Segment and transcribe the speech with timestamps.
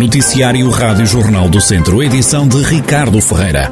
[0.00, 3.70] Noticiário Rádio Jornal do Centro, edição de Ricardo Ferreira.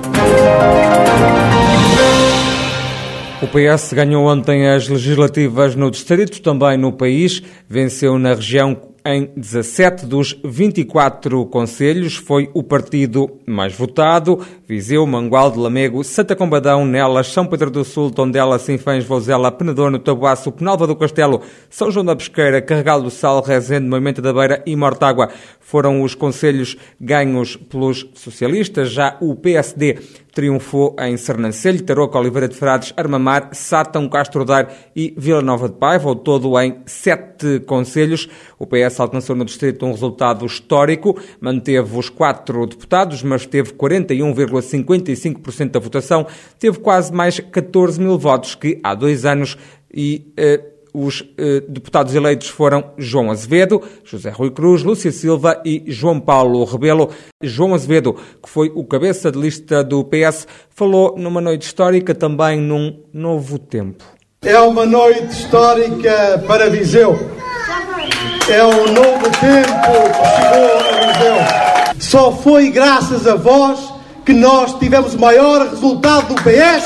[3.41, 7.43] O PS ganhou ontem as legislativas no distrito, também no país.
[7.67, 8.77] Venceu na região
[9.09, 12.17] em 17 dos 24 conselhos.
[12.17, 14.45] Foi o partido mais votado.
[14.69, 20.53] Viseu, Mangualde, Lamego, Santa Combadão, Nelas, São Pedro do Sul, Tondela, Sinfãs, Vozela, Penedono, Tabuaço,
[20.53, 24.77] Penalva do Castelo, São João da Pesqueira, Carregal do Sal, Rezende, Moimenta da Beira e
[24.77, 25.31] Mortágua
[25.69, 28.91] foram os conselhos ganhos pelos socialistas.
[28.91, 29.99] Já o PSD
[30.33, 35.75] triunfou em Sernancelho, Tarouca, Oliveira de Frades, Armamar, Sátão, Castro Daire e Vila Nova de
[35.75, 38.29] Paiva, ao todo em sete conselhos.
[38.59, 45.71] O PS alcançou no distrito um resultado histórico, manteve os quatro deputados, mas teve 41,55%
[45.71, 46.27] da votação,
[46.59, 49.57] teve quase mais 14 mil votos que há dois anos
[49.93, 50.33] e...
[50.37, 56.19] Eh, os eh, deputados eleitos foram João Azevedo, José Rui Cruz, Lúcia Silva e João
[56.19, 57.11] Paulo Rebelo.
[57.43, 62.61] João Azevedo, que foi o cabeça de lista do PS, falou numa noite histórica também
[62.61, 64.05] num novo tempo.
[64.43, 67.17] É uma noite histórica para Viseu.
[68.51, 69.79] É um novo tempo
[70.15, 72.01] que chegou a Viseu.
[72.01, 73.79] Só foi graças a vós
[74.25, 76.85] que nós tivemos o maior resultado do PS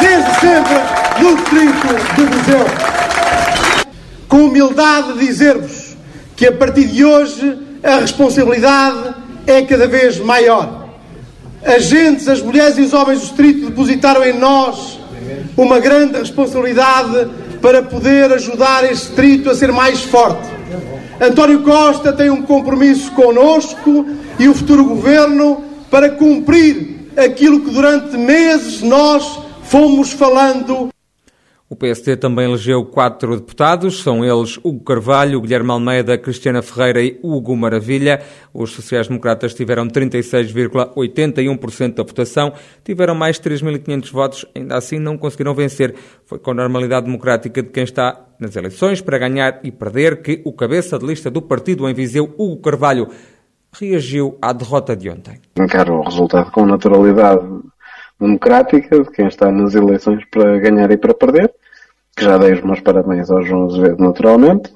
[0.00, 0.74] desde sempre
[1.20, 2.92] no distrito do Viseu
[4.32, 5.94] com humildade dizer-vos
[6.34, 9.14] que a partir de hoje a responsabilidade
[9.46, 10.88] é cada vez maior.
[11.62, 14.98] As gentes, as mulheres e os homens do distrito depositaram em nós
[15.54, 17.28] uma grande responsabilidade
[17.60, 20.48] para poder ajudar este distrito a ser mais forte.
[21.22, 24.04] António Costa tem um compromisso conosco
[24.40, 30.91] e o futuro governo para cumprir aquilo que durante meses nós fomos falando
[31.72, 37.18] o PSD também elegeu quatro deputados, são eles Hugo Carvalho, Guilherme Almeida, Cristiana Ferreira e
[37.22, 38.20] Hugo Maravilha.
[38.52, 42.52] Os sociais-democratas tiveram 36,81% da votação,
[42.84, 45.94] tiveram mais de 3.500 votos, ainda assim não conseguiram vencer.
[46.26, 50.42] Foi com a normalidade democrática de quem está nas eleições para ganhar e perder que
[50.44, 53.08] o cabeça de lista do partido em Viseu, Hugo Carvalho,
[53.72, 55.40] reagiu à derrota de ontem.
[55.58, 57.62] Encaro o resultado com naturalidade
[58.20, 61.52] democrática de quem está nas eleições para ganhar e para perder
[62.16, 64.72] que já dei os meus parabéns ao João Azevedo naturalmente.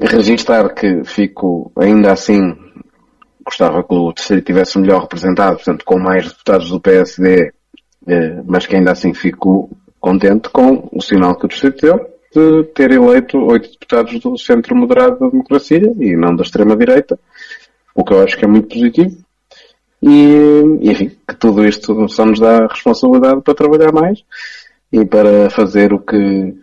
[0.00, 2.56] Registar que fico, ainda assim,
[3.44, 7.52] gostava que o terceiro tivesse melhor representado, portanto, com mais deputados do PSD,
[8.06, 12.64] eh, mas que ainda assim fico contente com o sinal que o distrito deu de
[12.72, 17.18] ter eleito oito deputados do centro moderado da democracia e não da extrema-direita,
[17.94, 19.18] o que eu acho que é muito positivo.
[20.02, 24.24] E, enfim, que tudo isto só nos dá responsabilidade para trabalhar mais
[24.92, 26.54] e para fazer o que,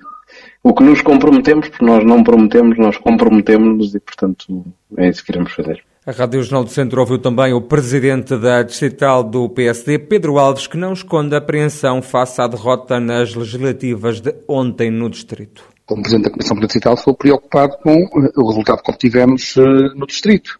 [0.61, 4.66] o que nos comprometemos, porque nós não prometemos, nós comprometemos-nos e, portanto,
[4.97, 5.81] é isso que queremos fazer.
[6.05, 10.66] A Rádio Jornal do Centro ouviu também o presidente da Distrital do PSD, Pedro Alves,
[10.66, 15.63] que não esconde a apreensão face à derrota nas legislativas de ontem no Distrito.
[15.85, 18.05] Como presidente da Comissão Distrital, estou preocupado com
[18.35, 19.61] o resultado que obtivemos eh,
[19.95, 20.59] no Distrito.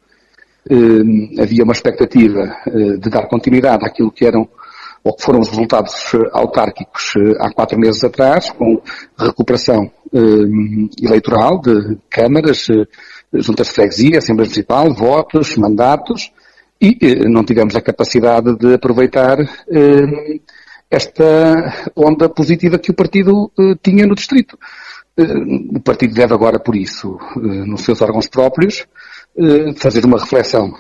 [0.70, 2.56] Eh, havia uma expectativa
[3.00, 4.48] de dar continuidade àquilo que eram
[5.04, 8.82] ou que foram os resultados eh, autárquicos eh, há quatro meses atrás, com
[9.18, 10.18] recuperação eh,
[11.02, 12.68] eleitoral de câmaras,
[13.34, 16.32] juntas de freguesia, Assembleia Municipal, votos, mandatos,
[16.82, 16.98] e
[17.28, 19.38] não tivemos a capacidade de aproveitar
[20.90, 23.52] esta onda positiva que o partido
[23.84, 24.58] tinha no distrito.
[25.76, 28.88] O partido deve agora, por isso, nos seus órgãos próprios,
[29.78, 30.72] fazer uma reflexão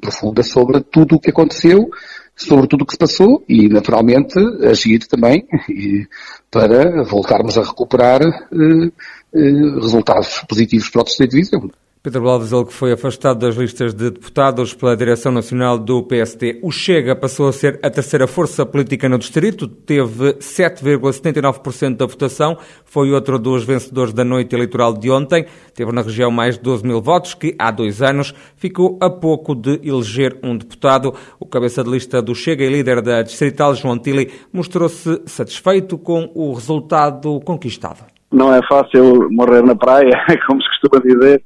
[0.00, 1.88] profunda sobre tudo o que aconteceu,
[2.34, 5.46] sobre tudo o que se passou e, naturalmente, agir também
[6.50, 8.92] para voltarmos a recuperar eh,
[9.34, 11.72] eh, resultados positivos para o Distrito de.
[12.06, 16.60] Pedro Alves, ele que foi afastado das listas de deputados pela direção nacional do PSD.
[16.62, 22.56] O Chega passou a ser a terceira força política no distrito, teve 7,79% da votação,
[22.84, 26.86] foi outro dos vencedores da noite eleitoral de ontem, teve na região mais de 12
[26.86, 31.12] mil votos, que há dois anos ficou a pouco de eleger um deputado.
[31.40, 36.30] O cabeça de lista do Chega e líder da distrital, João Tili, mostrou-se satisfeito com
[36.36, 38.04] o resultado conquistado.
[38.30, 40.12] Não é fácil morrer na praia,
[40.46, 41.42] como se costuma dizer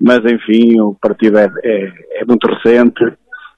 [0.00, 3.04] mas enfim, o partido é, é, é, muito recente,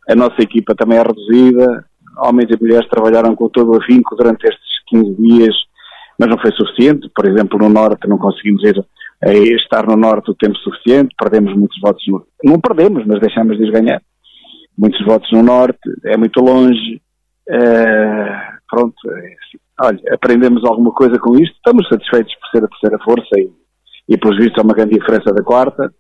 [0.09, 1.85] a nossa equipa também é reduzida,
[2.19, 5.55] homens e mulheres trabalharam com todo o afinco durante estes 15 dias,
[6.19, 7.11] mas não foi suficiente.
[7.15, 8.85] Por exemplo, no Norte não conseguimos ir,
[9.23, 13.59] a estar no Norte o tempo suficiente, perdemos muitos votos, no, não perdemos, mas deixamos
[13.59, 14.01] de ganhar.
[14.77, 17.03] Muitos votos no Norte, é muito longe,
[17.49, 19.59] é, pronto, é assim.
[19.83, 23.51] olha, aprendemos alguma coisa com isto, estamos satisfeitos por ser a terceira força e,
[24.09, 25.93] e pelos vistos há uma grande diferença da quarta,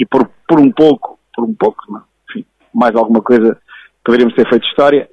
[0.00, 2.02] e por, por um pouco, por um pouco, não?
[2.28, 2.44] enfim,
[2.74, 3.58] mais alguma coisa
[4.04, 5.08] poderíamos ter feito história.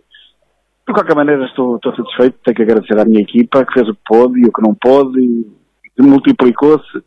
[0.88, 2.40] De qualquer maneira, estou, estou satisfeito.
[2.44, 4.74] Tenho que agradecer à minha equipa que fez o que pôde e o que não
[4.74, 5.48] pôde e,
[5.98, 7.04] e multiplicou-se.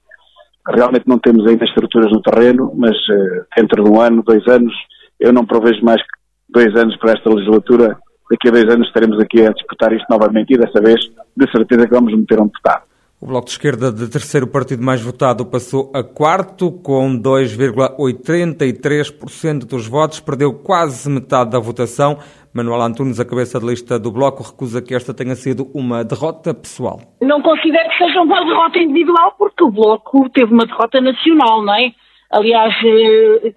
[0.69, 4.73] Realmente não temos ainda estruturas no terreno, mas uh, dentro de um ano, dois anos,
[5.19, 6.08] eu não provejo mais que
[6.49, 7.99] dois anos para esta legislatura.
[8.31, 11.00] Daqui a dois anos estaremos aqui a disputar isto novamente e dessa vez,
[11.37, 12.85] de certeza que vamos meter um deputado.
[13.23, 19.87] O Bloco de Esquerda, de terceiro partido mais votado, passou a quarto, com 2,83% dos
[19.87, 22.19] votos, perdeu quase metade da votação.
[22.53, 26.53] Manuel Antunes, a cabeça de lista do Bloco, recusa que esta tenha sido uma derrota
[26.53, 26.99] pessoal.
[27.21, 31.77] Não considero que seja uma derrota individual, porque o Bloco teve uma derrota nacional, não
[31.77, 31.93] é?
[32.29, 33.55] Aliás, eh,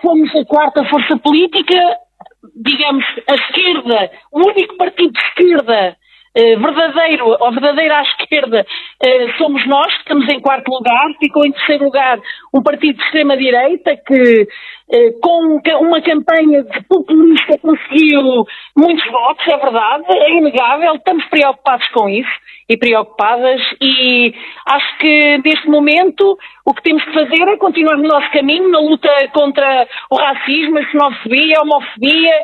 [0.00, 1.74] fomos a quarta força política,
[2.54, 5.96] digamos, a esquerda, o único partido de esquerda eh,
[6.34, 11.52] verdadeiro, ou verdadeira à esquerda, uh, somos nós, que estamos em quarto lugar, ficou em
[11.52, 12.18] terceiro lugar
[12.54, 18.44] um partido de extrema-direita que, uh, com uma campanha de populista, conseguiu
[18.76, 22.30] muitos votos, é verdade, é inegável, estamos preocupados com isso
[22.68, 24.32] e preocupadas e
[24.68, 28.78] acho que neste momento o que temos que fazer é continuar no nosso caminho na
[28.78, 32.34] luta contra o racismo, a xenofobia, a homofobia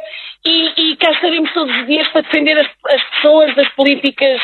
[0.46, 4.40] e, e cá estaremos todos os dias para defender as, as pessoas das políticas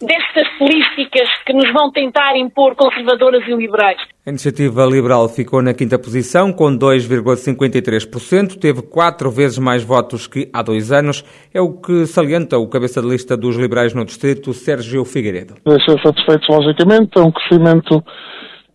[0.00, 3.96] destas políticas que nos vão tentar impor conservadoras e liberais.
[4.26, 10.50] A iniciativa liberal ficou na quinta posição, com 2,53%, teve quatro vezes mais votos que
[10.52, 11.24] há dois anos,
[11.54, 15.54] é o que salienta o cabeça de lista dos liberais no distrito, Sérgio Figueiredo.
[15.64, 18.02] Deixa satisfeitos, logicamente, é um crescimento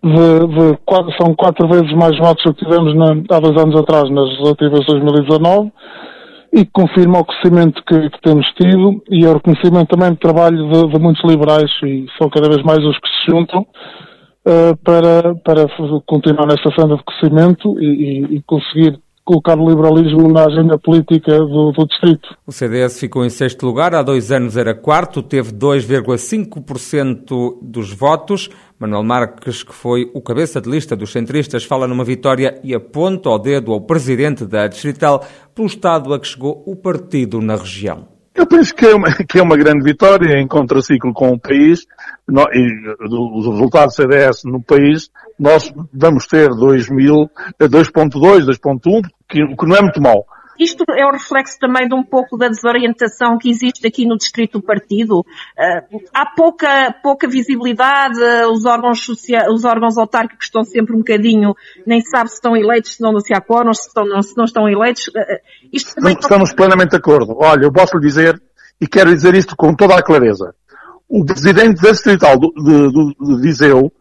[0.02, 3.76] de, de quatro, são quatro vezes mais votos do que tivemos na, há dois anos
[3.78, 5.72] atrás, nas legislativas de 2019
[6.52, 10.70] e confirma o crescimento que, que, temos tido e é o reconhecimento também do trabalho
[10.70, 15.36] de, de, muitos liberais e são cada vez mais os que se juntam uh, para,
[15.36, 15.66] para
[16.08, 19.00] continuar nesta senda de crescimento e, e, e, conseguir
[19.30, 22.36] colocar o liberalismo na agenda política do, do distrito.
[22.48, 28.50] O CDS ficou em sexto lugar, há dois anos era quarto, teve 2,5% dos votos.
[28.80, 33.30] Manuel Marques, que foi o cabeça de lista dos centristas, fala numa vitória e aponta
[33.30, 35.24] o dedo ao presidente da Distrital
[35.54, 38.19] pelo estado a que chegou o partido na região.
[38.40, 41.86] Eu penso que é uma, que é uma grande vitória em contraciclo com o país
[42.26, 45.12] no, e os resultados do CDS no país.
[45.38, 50.26] Nós vamos ter 2.2, 2.1, que, que não é muito mau.
[50.60, 54.60] Isto é o reflexo também de um pouco da desorientação que existe aqui no distrito
[54.60, 55.20] do partido.
[55.22, 58.20] Uh, há pouca, pouca visibilidade,
[58.52, 61.56] os órgãos, os órgãos autárquicos estão sempre um bocadinho,
[61.88, 64.36] nem se sabe se estão eleitos, se não se há quórum, se, estão, não, se
[64.36, 65.08] não estão eleitos.
[65.08, 65.40] Uh,
[65.72, 66.18] isto também...
[66.20, 67.38] Estamos plenamente de acordo.
[67.38, 68.42] Olha, eu posso lhe dizer,
[68.82, 70.54] e quero dizer isto com toda a clareza.
[71.08, 73.92] O presidente da distrital de Viseu, o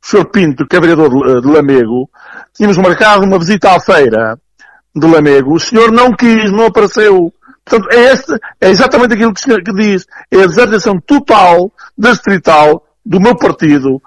[0.00, 0.26] Sr.
[0.26, 2.10] Pinto, que é vereador de Lamego,
[2.52, 4.38] tínhamos marcado uma visita à feira
[4.94, 7.32] de Lamego, o senhor não quis, não apareceu.
[7.64, 10.06] Portanto, é, este, é exatamente aquilo que o senhor que diz.
[10.30, 14.00] É a desertação total, distrital, do meu partido,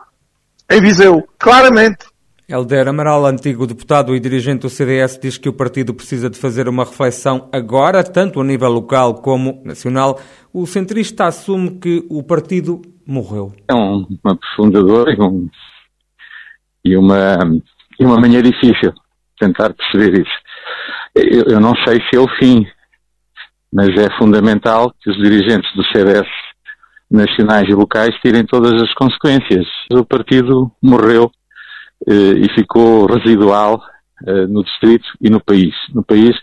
[0.70, 1.28] em Viseu.
[1.40, 2.06] Claramente.
[2.48, 6.70] Helder Amaral, antigo deputado e dirigente do CDS, diz que o partido precisa de fazer
[6.70, 10.20] uma reflexão agora, tanto a nível local como nacional.
[10.54, 13.52] O centrista assume que o partido morreu.
[13.68, 15.50] É uma profunda dor e, um,
[16.84, 17.40] e, uma,
[18.00, 18.94] e uma manhã difícil
[19.40, 20.45] tentar perceber isso
[21.16, 22.66] eu, eu não sei se é o fim,
[23.72, 26.28] mas é fundamental que os dirigentes do CDS
[27.10, 29.66] nacionais e locais tirem todas as consequências.
[29.92, 31.32] O partido morreu
[32.08, 33.82] eh, e ficou residual
[34.28, 35.74] eh, no distrito e no país.
[35.94, 36.36] No país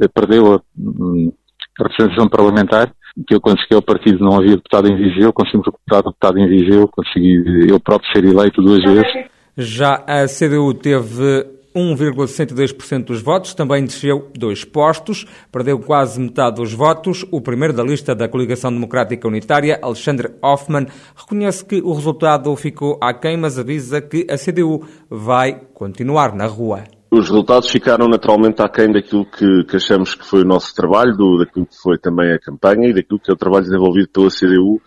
[0.00, 1.32] eh, perdeu a, hum,
[1.80, 2.92] a, representação parlamentar,
[3.26, 6.88] que eu cheguei ao partido não havia deputado em Viseu, consegui deputado, deputado em Viseu,
[6.88, 9.26] consegui eu próprio ser eleito duas vezes.
[9.56, 16.72] Já a CDU teve 1,62% dos votos, também desceu dois postos, perdeu quase metade dos
[16.72, 17.24] votos.
[17.30, 22.98] O primeiro da lista da Coligação Democrática Unitária, Alexandre Hoffmann, reconhece que o resultado ficou
[23.00, 26.84] aquém, mas avisa que a CDU vai continuar na rua.
[27.10, 31.36] Os resultados ficaram naturalmente aquém daquilo que, que achamos que foi o nosso trabalho, do,
[31.36, 34.80] daquilo que foi também a campanha e daquilo que é o trabalho desenvolvido pela CDU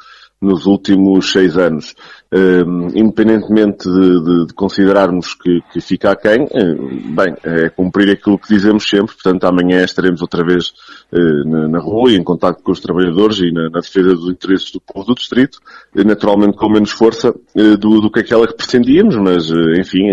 [0.45, 1.95] nos últimos seis anos.
[2.33, 8.37] Uh, independentemente de, de, de, considerarmos que, que fica aquém, uh, bem, é cumprir aquilo
[8.37, 10.73] que dizemos sempre, portanto amanhã estaremos outra vez
[11.13, 14.29] uh, na, na, rua e em contato com os trabalhadores e na, na defesa dos
[14.29, 15.59] interesses do povo do distrito,
[15.93, 19.49] naturalmente com menos força do, do que aquela que pretendíamos, mas
[19.79, 20.09] enfim,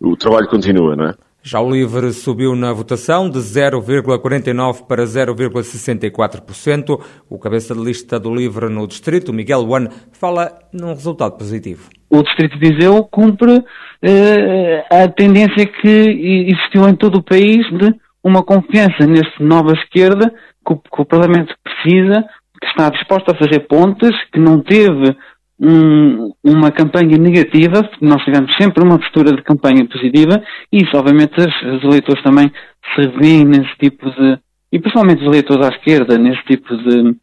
[0.00, 1.14] o trabalho continua, não é?
[1.46, 6.98] Já o LIVRE subiu na votação de 0,49% para 0,64%.
[7.28, 11.90] O cabeça de lista do LIVRE no distrito, Miguel One, fala num resultado positivo.
[12.08, 13.62] O distrito de Viseu cumpre
[14.00, 20.32] eh, a tendência que existiu em todo o país de uma confiança nessa nova esquerda
[20.66, 22.24] que o, que o Parlamento precisa,
[22.58, 25.14] que está disposta a fazer pontes, que não teve
[25.60, 30.42] um, uma campanha negativa, porque nós tivemos sempre uma postura de campanha positiva,
[30.72, 32.50] e isso, obviamente, os, eleitores também
[32.94, 34.38] se veem nesse tipo de,
[34.72, 37.16] e principalmente os eleitores à esquerda, nesse tipo de,